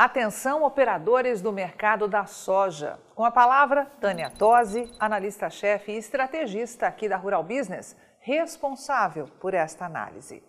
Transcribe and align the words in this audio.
Atenção, 0.00 0.62
operadores 0.62 1.42
do 1.42 1.52
mercado 1.52 2.06
da 2.06 2.24
soja. 2.24 3.00
Com 3.16 3.24
a 3.24 3.32
palavra, 3.32 3.86
Tânia 4.00 4.30
Tosi, 4.30 4.88
analista-chefe 4.96 5.90
e 5.90 5.96
estrategista 5.96 6.86
aqui 6.86 7.08
da 7.08 7.16
Rural 7.16 7.42
Business, 7.42 7.96
responsável 8.20 9.26
por 9.40 9.54
esta 9.54 9.86
análise. 9.86 10.40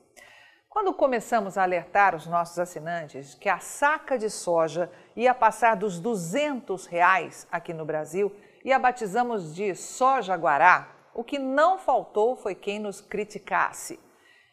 Quando 0.69 0.93
começamos 0.93 1.57
a 1.57 1.63
alertar 1.63 2.13
os 2.15 2.27
nossos 2.27 2.59
assinantes 2.59 3.33
que 3.33 3.49
a 3.49 3.57
saca 3.57 4.19
de 4.19 4.29
soja 4.29 4.87
ia 5.15 5.33
passar 5.33 5.75
dos 5.75 5.99
200 5.99 6.85
reais 6.85 7.47
aqui 7.51 7.73
no 7.73 7.85
Brasil 7.85 8.31
e 8.63 8.71
a 8.71 8.77
batizamos 8.77 9.55
de 9.55 9.73
soja 9.73 10.35
guará, 10.35 10.89
o 11.11 11.23
que 11.23 11.39
não 11.39 11.79
faltou 11.79 12.35
foi 12.35 12.53
quem 12.53 12.77
nos 12.77 13.01
criticasse. 13.01 13.99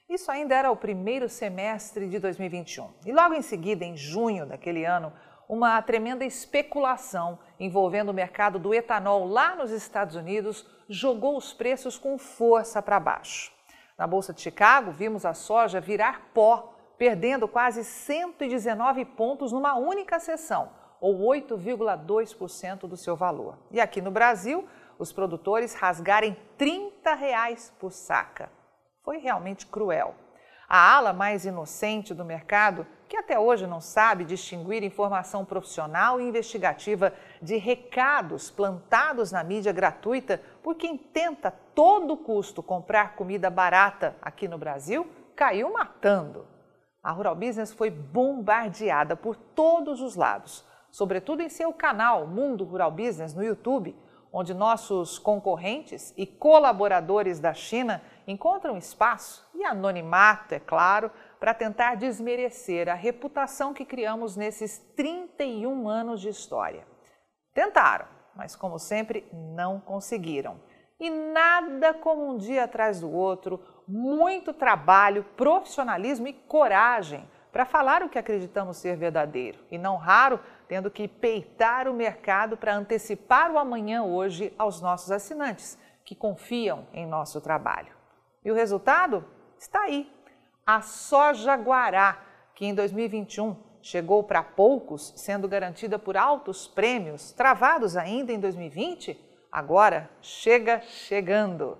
Isso 0.09 0.31
ainda 0.31 0.55
era 0.55 0.71
o 0.71 0.77
primeiro 0.77 1.29
semestre 1.29 2.09
de 2.09 2.21
2021. 2.21 2.91
E 3.05 3.13
logo 3.13 3.35
em 3.35 3.43
seguida, 3.43 3.85
em 3.85 3.97
junho 3.97 4.47
daquele 4.47 4.85
ano, 4.85 5.13
uma 5.49 5.83
tremenda 5.83 6.25
especulação 6.25 7.41
envolvendo 7.59 8.11
o 8.11 8.15
mercado 8.15 8.57
do 8.57 8.73
etanol 8.73 9.27
lá 9.27 9.57
nos 9.57 9.73
Estados 9.73 10.15
Unidos 10.15 10.65
jogou 10.89 11.37
os 11.37 11.53
preços 11.53 11.99
com 11.99 12.17
força 12.19 12.81
para 12.81 13.01
baixo. 13.01 13.53
Na 13.99 14.07
Bolsa 14.07 14.33
de 14.33 14.41
Chicago, 14.41 14.93
vimos 14.93 15.27
a 15.27 15.35
soja 15.35 15.81
virar 15.81 16.31
pó, 16.33 16.73
perdendo 16.97 17.49
quase 17.49 17.83
119 17.83 19.05
pontos 19.05 19.51
numa 19.51 19.75
única 19.75 20.21
sessão, 20.21 20.71
ou 21.01 21.19
8,2% 21.19 22.87
do 22.87 22.97
seu 22.97 23.17
valor. 23.17 23.59
E 23.73 23.81
aqui 23.81 24.01
no 24.01 24.13
Brasil, 24.13 24.69
os 25.01 25.13
produtores 25.13 25.75
rasgarem 25.75 26.37
30 26.57 27.13
reais 27.15 27.73
por 27.77 27.91
saca 27.91 28.49
foi 29.07 29.19
realmente 29.19 29.65
cruel. 29.69 30.17
A 30.69 30.97
ala 30.97 31.13
mais 31.13 31.45
inocente 31.47 32.13
do 32.13 32.25
mercado, 32.25 32.85
que 33.09 33.17
até 33.17 33.39
hoje 33.39 33.65
não 33.65 33.81
sabe 33.81 34.25
distinguir 34.25 34.83
informação 34.83 35.45
profissional 35.45 36.21
e 36.21 36.25
investigativa 36.25 37.13
de 37.41 37.57
recados 37.57 38.51
plantados 38.51 39.31
na 39.31 39.45
mídia 39.45 39.73
gratuita 39.73 40.43
por 40.61 40.75
quem 40.75 40.99
tenta 40.99 41.53
todo 41.73 42.17
custo 42.17 42.65
comprar 42.65 43.15
comida 43.15 43.49
barata 43.49 44.17
aqui 44.21 44.49
no 44.49 44.59
Brasil, 44.59 45.09
caiu 45.37 45.73
matando. 45.73 46.45
A 47.01 47.13
Rural 47.13 47.37
Business 47.37 47.73
foi 47.73 47.91
bombardeada 47.91 49.15
por 49.15 49.37
todos 49.37 50.01
os 50.01 50.17
lados, 50.17 50.65
sobretudo 50.91 51.43
em 51.43 51.49
seu 51.49 51.73
canal 51.73 52.27
Mundo 52.27 52.65
Rural 52.65 52.91
Business 52.91 53.33
no 53.33 53.45
YouTube, 53.45 53.97
onde 54.33 54.53
nossos 54.53 55.17
concorrentes 55.17 56.13
e 56.17 56.27
colaboradores 56.27 57.39
da 57.39 57.55
China 57.55 58.03
encontram 58.27 58.77
espaço 58.77 59.49
e 59.55 59.65
anonimato, 59.65 60.55
é 60.55 60.59
claro, 60.59 61.11
para 61.39 61.55
tentar 61.55 61.95
desmerecer 61.95 62.89
a 62.89 62.95
reputação 62.95 63.73
que 63.73 63.85
criamos 63.85 64.37
nesses 64.37 64.79
31 64.97 65.89
anos 65.89 66.21
de 66.21 66.29
história. 66.29 66.87
Tentaram, 67.55 68.07
mas 68.35 68.57
como 68.57 68.79
sempre, 68.79 69.29
não 69.33 69.81
conseguiram. 69.81 70.61
E 70.99 71.11
nada 71.11 71.95
como 71.95 72.29
um 72.29 72.37
dia 72.37 72.65
atrás 72.65 73.01
do 73.01 73.11
outro, 73.11 73.61
muito 73.87 74.53
trabalho, 74.53 75.25
profissionalismo 75.37 76.27
e 76.27 76.33
coragem 76.33 77.29
para 77.53 77.65
falar 77.65 78.03
o 78.03 78.09
que 78.09 78.19
acreditamos 78.19 78.77
ser 78.77 78.97
verdadeiro 78.97 79.59
e 79.71 79.79
não 79.79 79.97
raro 79.97 80.41
tendo 80.69 80.91
que 80.91 81.09
peitar 81.09 81.89
o 81.89 81.95
mercado 81.95 82.57
para 82.57 82.75
antecipar 82.75 83.51
o 83.51 83.59
amanhã 83.59 84.03
hoje 84.03 84.53
aos 84.59 84.83
nossos 84.83 85.11
assinantes 85.11 85.79
que 86.05 86.15
confiam 86.15 86.87
em 86.93 87.07
nosso 87.07 87.41
trabalho. 87.41 87.96
E 88.47 88.51
o 88.51 88.55
resultado 88.55 89.23
está 89.59 89.81
aí. 89.81 90.09
A 90.65 90.81
soja 90.81 91.57
guará, 91.57 92.25
que 92.55 92.65
em 92.65 92.73
2021 92.73 93.57
chegou 93.83 94.23
para 94.23 94.41
poucos, 94.41 95.13
sendo 95.17 95.49
garantida 95.49 95.99
por 95.99 96.17
altos 96.17 96.69
prêmios, 96.69 97.33
travados 97.33 97.97
ainda 97.97 98.33
em 98.33 98.39
2020, 98.39 99.21
agora 99.51 100.09
chega 100.23 100.81
chegando. 100.81 101.77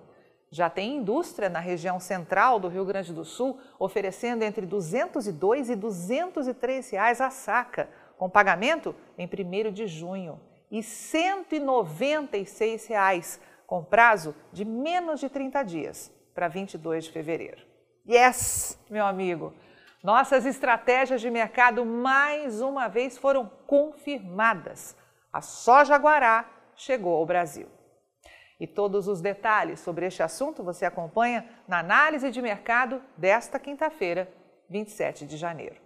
Já 0.51 0.69
tem 0.69 0.97
indústria 0.97 1.49
na 1.49 1.61
região 1.61 2.01
central 2.01 2.59
do 2.59 2.67
Rio 2.67 2.85
Grande 2.85 3.13
do 3.13 3.25
Sul 3.25 3.61
oferecendo 3.79 4.43
entre 4.43 4.67
202 4.67 5.71
e 5.71 5.77
203 5.77 6.91
reais 6.91 7.21
a 7.21 7.31
saca, 7.31 7.89
com 8.19 8.29
pagamento 8.29 8.93
em 9.17 9.29
1 9.29 9.71
de 9.71 9.87
junho, 9.87 10.41
e 10.69 10.83
196 10.83 12.89
reais, 12.89 13.41
com 13.69 13.85
prazo 13.85 14.35
de 14.53 14.65
menos 14.65 15.21
de 15.21 15.29
30 15.29 15.63
dias 15.63 16.16
para 16.37 16.49
22 16.49 17.07
de 17.07 17.13
fevereiro. 17.13 17.63
Yes, 18.07 18.79
meu 18.91 19.07
amigo! 19.07 19.55
Nossas 20.03 20.45
estratégias 20.45 21.23
de 21.23 21.31
mercado 21.31 21.85
mais 21.85 22.61
uma 22.61 22.89
vez 22.89 23.17
foram 23.17 23.51
confirmadas. 23.67 24.95
A 25.33 25.41
soja 25.41 25.97
guará 25.97 26.49
chegou 26.77 27.17
ao 27.17 27.25
Brasil. 27.25 27.67
E 28.61 28.67
todos 28.67 29.09
os 29.09 29.23
detalhes 29.23 29.81
sobre 29.81 30.07
este 30.07 30.23
assunto 30.23 30.63
você 30.63 30.85
acompanha 30.85 31.49
na 31.67 31.79
análise 31.79 32.31
de 32.31 32.43
mercado 32.43 33.03
desta 33.17 33.59
quinta-feira, 33.59 34.31
27 34.69 35.27
de 35.27 35.39
janeiro. 35.39 35.86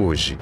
hoje. 0.00 0.36